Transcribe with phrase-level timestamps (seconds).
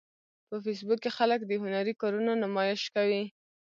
[0.47, 3.23] په فېسبوک کې خلک د هنري کارونو نمایش کوي